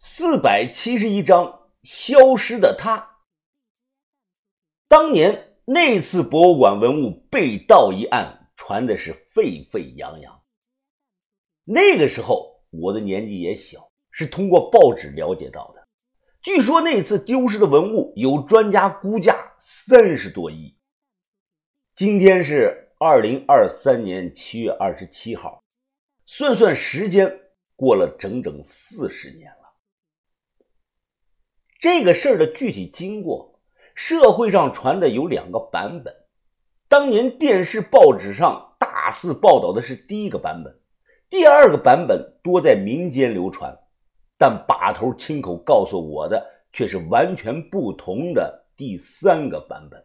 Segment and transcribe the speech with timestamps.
[0.00, 3.16] 四百七十一章消失的他。
[4.86, 10.40] 当年那次博物馆文物被盗一案传的是沸沸扬扬。
[11.64, 15.84] 那个时候我的年纪也小，是通过报纸了解到的。
[16.42, 20.78] 据说那次丢失的文物有专家估价三十多亿。
[21.96, 25.60] 今天是二零二三年七月二十七号，
[26.24, 27.36] 算算时间，
[27.74, 29.52] 过了整整四十年。
[31.78, 33.60] 这个事儿的具体经过，
[33.94, 36.12] 社会上传的有两个版本。
[36.88, 40.76] 当年电视、报纸上大肆报道的是第一个版本，
[41.30, 43.78] 第二个版本多在民间流传。
[44.36, 50.04] 但把头亲口告诉我的却是完全不同的第三个版本。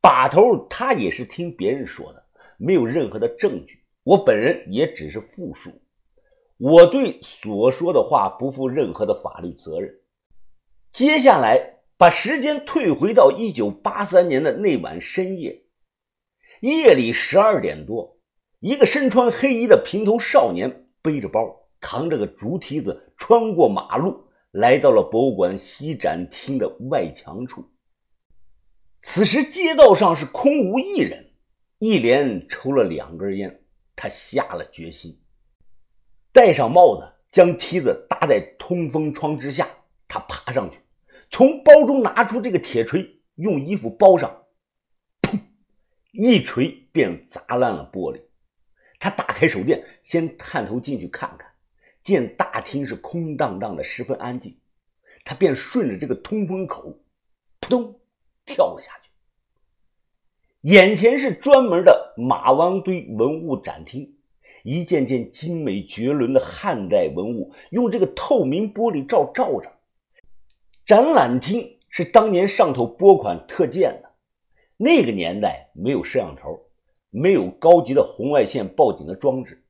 [0.00, 2.24] 把头他也是听别人说的，
[2.58, 5.70] 没有任何的证据，我本人也只是复述。
[6.58, 10.00] 我对所说的话不负任何的法律责任。
[10.90, 15.64] 接下来，把时间退回到一九八三年的那晚深夜，
[16.60, 18.18] 夜里十二点多，
[18.58, 27.64] 一个身穿黑衣的平头少年背着包，扛着个竹梯子，穿过马路，来到了博物馆西展厅的外墙处。
[29.00, 31.32] 此时，街道上是空无一人，
[31.78, 33.62] 一连抽了两根烟，
[33.94, 35.16] 他下了决心。
[36.38, 39.68] 戴上帽子，将梯子搭在通风窗之下。
[40.06, 40.78] 他爬上去，
[41.28, 44.44] 从包中拿出这个铁锤，用衣服包上，
[45.20, 45.36] 砰！
[46.12, 48.22] 一锤便砸烂了玻璃。
[49.00, 51.50] 他打开手电，先探头进去看看，
[52.04, 54.56] 见大厅是空荡荡的，十分安静。
[55.24, 57.02] 他便顺着这个通风口，
[57.58, 58.00] 扑通
[58.46, 59.10] 跳了下去。
[60.60, 64.17] 眼前是专门的马王堆文物展厅。
[64.68, 69.72] 一件件精美绝伦的汉代文物，用这个透明玻璃罩罩着。
[70.84, 74.10] 展览厅是当年上头拨款特建的，
[74.76, 76.60] 那个年代没有摄像头，
[77.08, 79.64] 没有高级的红外线报警的装置。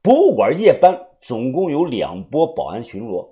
[0.00, 3.28] 博物馆夜班总共有两波保安巡逻。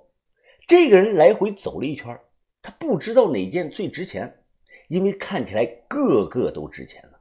[0.67, 2.19] 这个人来回走了一圈，
[2.61, 4.43] 他不知道哪件最值钱，
[4.89, 7.17] 因为看起来个个都值钱呢。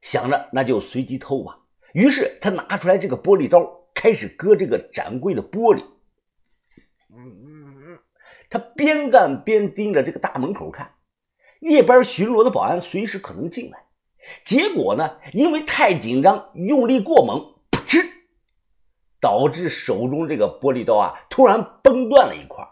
[0.00, 1.60] 想着那就随机偷吧。
[1.92, 3.60] 于是他拿出来这个玻璃刀，
[3.94, 5.84] 开始割这个展柜的玻璃。
[8.48, 10.94] 他边干边盯着这个大门口看，
[11.60, 13.86] 夜班巡逻的保安随时可能进来。
[14.44, 17.38] 结果呢，因为太紧张，用力过猛，
[17.70, 17.98] 噗嗤，
[19.20, 22.66] 导致手中这个玻璃刀啊突然崩断了一块。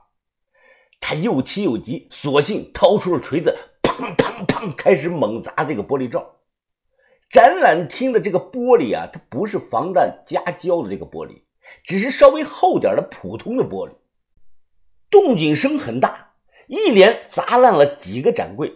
[1.00, 6.39] 他又气又急，索性掏出了锤子，砰砰砰，开始猛砸这个玻璃罩。
[7.30, 11.42] 展览厅的这个玻璃啊，它不是防弹加胶的这个玻璃，
[11.84, 13.92] 只是稍微厚点的普通的玻璃。
[15.08, 16.34] 动静声很大，
[16.66, 18.72] 一连砸烂了几个展柜，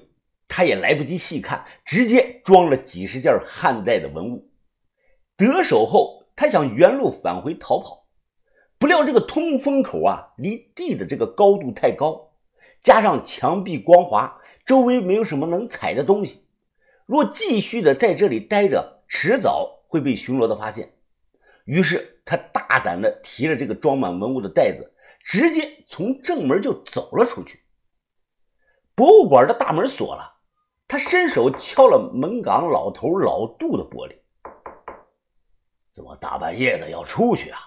[0.47, 4.49] 他也来不及细看，直接装了几十件汉代的文物。
[5.37, 8.07] 得手后，他想原路返回逃跑，
[8.79, 12.31] 不料这个通风口啊，离地的这个高度太高，
[12.81, 16.45] 加上墙壁光滑，周围没有什么能踩的东西。
[17.07, 20.97] 若继续的在这里待着，迟早会被巡逻的发现。
[21.65, 27.63] 于是他大胆的提着这个装满文物的袋子，直接从正门就走了出去。
[28.95, 30.41] 博物馆的大门锁了，
[30.87, 34.17] 他伸手敲了门岗老头老杜的玻璃
[35.93, 37.59] ：“怎么大半夜的要出去啊？”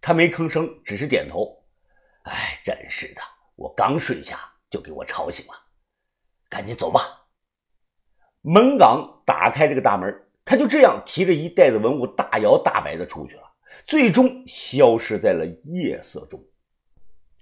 [0.00, 1.64] 他没吭声，只是点头。
[2.26, 3.22] “哎，真是的，
[3.56, 5.54] 我刚睡下就给我吵醒了。
[6.48, 7.20] 赶紧走吧。”
[8.42, 10.12] 门岗打开这个大门，
[10.44, 13.42] 他就这样提着一袋子文物，大摇大摆的出去了，
[13.84, 16.44] 最终消失在了夜色中。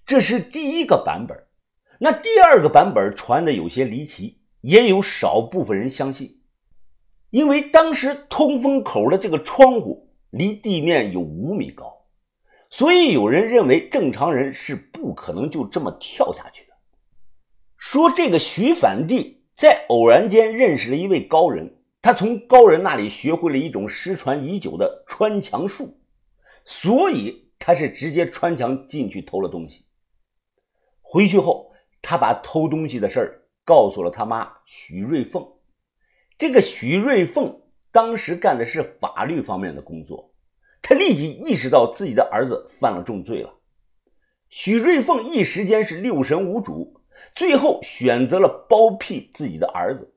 [0.04, 1.46] 这是第一个版本，
[1.98, 6.42] 那第二个版本传的有些离奇，也有少部分人相信，
[7.30, 12.04] 因为当时通风口的这个窗户离地面有五米高，
[12.68, 16.74] 所以有人认为正常人是不可能就这么跳下去的。
[17.78, 19.39] 说这个徐反帝。
[19.60, 21.70] 在偶然间认识了一位高人，
[22.00, 26.00] 他从高人那里学会了一种失传已久的穿墙术，
[26.64, 29.84] 所以他是直接穿墙进去偷了东西。
[31.02, 31.70] 回去后，
[32.00, 35.46] 他把偷东西的事儿告诉了他妈许瑞凤。
[36.38, 37.60] 这个许瑞凤
[37.92, 40.32] 当时干的是法律方面的工作，
[40.80, 43.52] 他立即意识到自己的儿子犯了重罪了。
[44.48, 46.99] 许瑞凤一时间是六神无主。
[47.34, 50.14] 最后选择了包庇自己的儿子。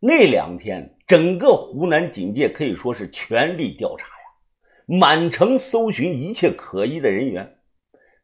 [0.00, 7.58] 那两天，整个湖南警界可以说是全力调查呀，满城搜寻一切可疑的人员，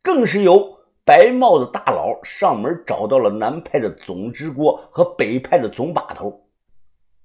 [0.03, 6.47] 更是由白帽子大佬上门找到了南派的总支锅和北派的总把头，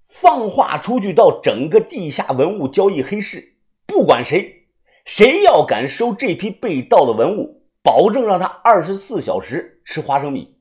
[0.08, 4.68] 放话出去到整个地下文物交易黑市，不管谁，
[5.06, 7.57] 谁要敢收这批被盗的文物，
[7.88, 10.58] 保证让他二十四小时吃花生米。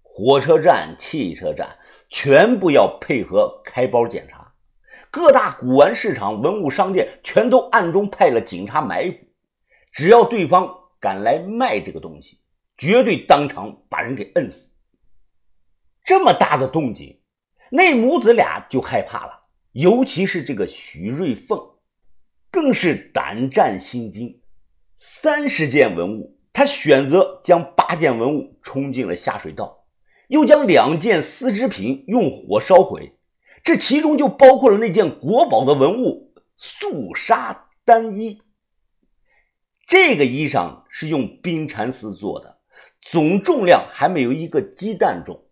[0.00, 1.76] 火车站、汽车站
[2.08, 4.54] 全部要配合开包检查，
[5.10, 9.18] 各大古玩市场、文物商店全都暗中派了警察埋伏，
[9.90, 12.38] 只要对方敢来卖这个东西，
[12.76, 14.68] 绝对当场把人给摁死。
[16.04, 17.20] 这么大的动静，
[17.72, 21.60] 那母子俩就害怕了，尤其是这个许瑞凤，
[22.52, 24.37] 更是胆战心惊。
[25.00, 29.86] 三十件文物，他选择将八件文物冲进了下水道。
[30.26, 33.16] 又将两件丝织品用火烧毁，
[33.62, 38.42] 这其中就包括了那件国宝的文物素纱单衣。
[39.86, 42.58] 这个衣裳是用冰蚕丝做的，
[43.00, 45.46] 总重量还没有一个鸡蛋重，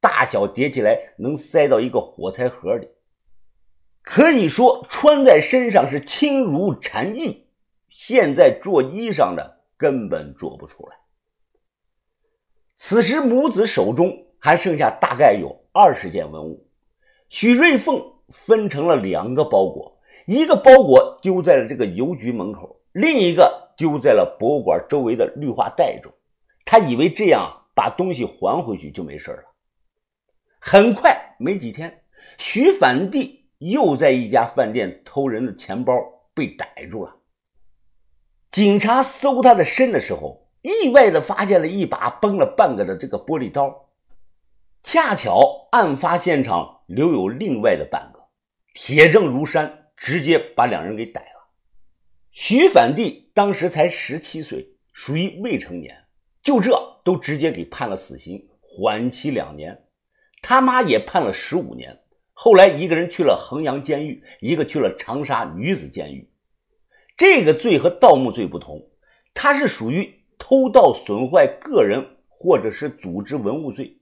[0.00, 2.88] 大小叠起来能塞到一个火柴盒里，
[4.00, 7.48] 可以说穿在身上是轻如蝉翼。
[7.92, 10.96] 现在做衣裳的根本做不出来。
[12.74, 16.66] 此时，母子手中还剩下大概有二十件文物。
[17.28, 26.10] 许瑞凤分成了两个包裹，一个包裹丢在了这个邮局门口，另一个丢在了博物馆周围的绿化带中。
[26.64, 29.44] 他以为这样把东西还回去就没事了。
[30.58, 32.02] 很快，没几天，
[32.38, 35.94] 许反帝又在一家饭店偷人的钱包
[36.32, 37.14] 被逮住了。
[38.52, 40.40] 警察搜他的身的时候。
[40.62, 43.88] 意外的发现了一把崩了半个的这个玻璃刀，
[44.84, 48.20] 恰巧案发现场留有另外的半个，
[48.72, 51.50] 铁证如山，直接把两人给逮了。
[52.30, 56.04] 徐反帝当时才十七岁，属于未成年，
[56.44, 59.86] 就这都直接给判了死刑，缓期两年。
[60.42, 62.02] 他妈也判了十五年，
[62.32, 66.31] 后来一个人去了衡阳监狱，一个去了长沙女子监狱。
[67.16, 68.90] 这个罪和盗墓罪不同，
[69.34, 70.20] 它是属于。
[70.44, 74.00] 偷盗损坏个人或者是组织文物罪，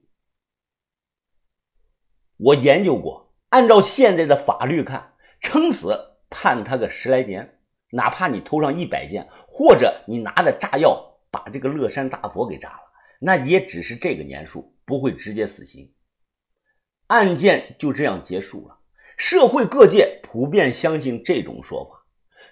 [2.38, 5.12] 我研究过，按照现在的法律看，
[5.42, 5.94] 撑死
[6.30, 7.60] 判他个十来年，
[7.90, 12.80] 哪怕你偷上一百件，或者你拿着炸药把这个乐山大佛给炸了，
[13.20, 15.92] 那也只是这个年数，不会直接死刑。
[17.08, 18.78] 案件就这样结束了，
[19.18, 21.99] 社会各界普遍相信这种说法。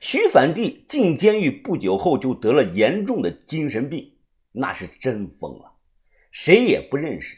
[0.01, 4.17] 徐反帝进监狱不久后就得了严重的精神病，
[4.53, 5.73] 那是真疯了，
[6.31, 7.37] 谁也不认识。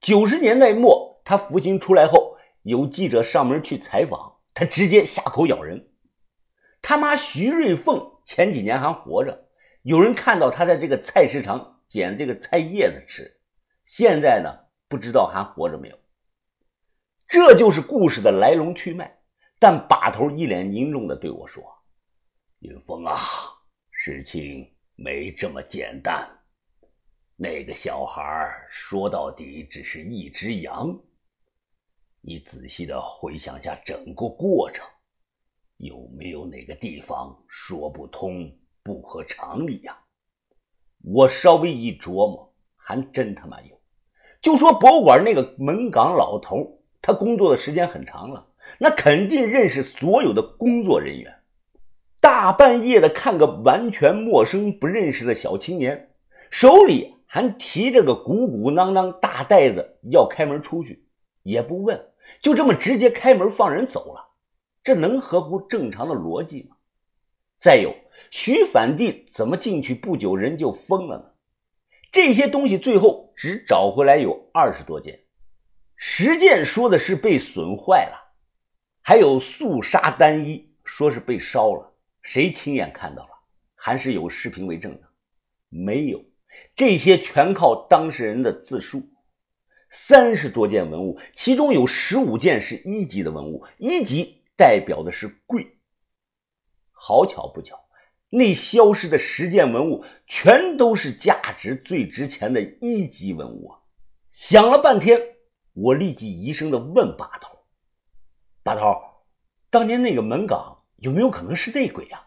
[0.00, 5.88] 九十年代末，他服刑出来后，有记者上门去采访，他直接下口咬人。
[6.82, 9.46] 他妈徐瑞凤前几年还活着，
[9.82, 13.40] 有人看到他在这个菜市场捡这个菜叶子吃，
[13.84, 14.50] 现在呢，
[14.88, 15.98] 不知道还活着没有。
[17.28, 19.20] 这就是故事的来龙去脉。
[19.56, 21.64] 但把头一脸凝重地对我说。
[22.64, 23.18] 云峰啊，
[23.90, 26.26] 事情没这么简单。
[27.36, 30.98] 那个小孩说到底只是一只羊。
[32.22, 34.86] 你仔细的回想下整个过程，
[35.76, 38.50] 有没有哪个地方说不通、
[38.82, 39.98] 不合常理呀？
[41.02, 43.78] 我稍微一琢磨，还真他妈有。
[44.40, 51.43] 就说博物馆那个门岗老头，他工作的时间很长了，那肯定认识所有的工作人员。
[52.24, 56.14] 大半夜的看个完全陌生不认识的小青年，
[56.50, 61.06] 手里还提着个鼓鼓囊囊大袋子，要开门出去，
[61.42, 62.02] 也不问，
[62.40, 64.26] 就这么直接开门放人走了，
[64.82, 66.76] 这能合乎正常的逻辑吗？
[67.58, 67.94] 再有，
[68.30, 71.24] 徐反帝怎么进去不久人就疯了呢？
[72.10, 75.20] 这些东西最后只找回来有二十多件，
[75.94, 78.16] 十件说的是被损坏了，
[79.02, 81.90] 还有素纱单衣说是被烧了。
[82.24, 83.30] 谁亲眼看到了？
[83.76, 85.08] 还是有视频为证的？
[85.68, 86.24] 没有，
[86.74, 89.10] 这些全靠当事人的自述。
[89.90, 95.78] 三十多件文物，其中有十五件是一级的文物，一级代表的是贵。
[96.90, 97.78] 好巧不巧，
[98.30, 103.78] 那消失的十件文物全都是价值最值钱的一级文物啊！
[104.32, 105.20] 想了半天，
[105.74, 107.56] 我立即疑声的问把头
[108.64, 108.96] ：“把头，
[109.68, 110.73] 当年那个门岗？”
[111.04, 112.26] 有没有可能是内鬼呀？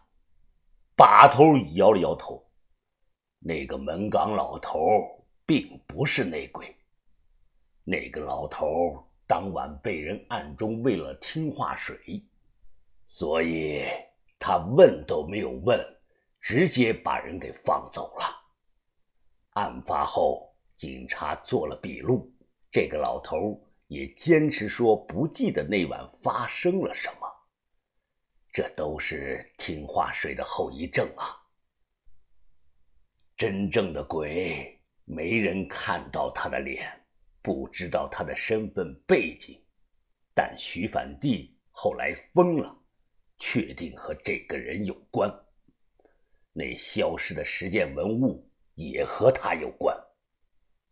[0.95, 2.47] 把头摇了摇头，
[3.39, 4.79] 那个门岗老头
[5.47, 6.75] 并不是内鬼。
[7.83, 12.23] 那个老头当晚被人暗中喂了听话水，
[13.07, 13.83] 所以
[14.37, 15.83] 他问都没有问，
[16.39, 18.25] 直接把人给放走了。
[19.53, 22.31] 案发后，警察做了笔录，
[22.71, 27.26] 这个老头也坚持说不记得那晚发生了什么。
[28.57, 31.37] 这都是听话水的后遗症啊！
[33.35, 36.91] 真正的鬼，没人看到他的脸，
[37.43, 39.63] 不知道他的身份背景，
[40.33, 42.75] 但徐反帝后来疯了。
[43.37, 45.31] 确定和这个人有关，
[46.51, 49.95] 那消失的十件文物也和他有关。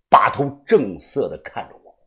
[0.08, 1.98] 把头正色的看着我，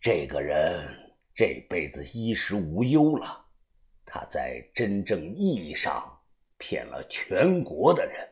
[0.00, 0.88] 这个人
[1.34, 3.41] 这辈子衣食无忧了，
[4.14, 6.06] 他在真正意义上
[6.58, 8.28] 骗了全国的人。